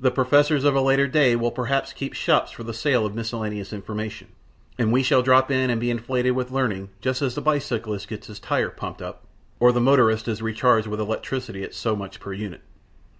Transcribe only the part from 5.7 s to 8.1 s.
and be inflated with learning just as the bicyclist